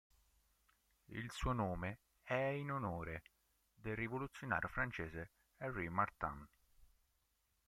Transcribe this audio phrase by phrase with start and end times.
[1.09, 3.21] Il suo nome è in onore
[3.75, 6.47] del rivoluzionario francese Henri Martin.